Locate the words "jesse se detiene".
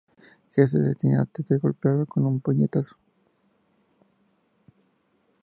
0.49-1.17